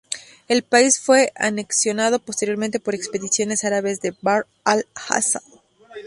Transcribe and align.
El 0.47 0.63
país 0.63 0.99
fue 0.99 1.31
anexionado 1.35 2.17
posteriormente 2.17 2.79
por 2.79 2.95
expediciones 2.95 3.63
árabes 3.63 4.01
de 4.01 4.15
Bahr 4.23 4.47
al-Ghazal. 4.63 5.43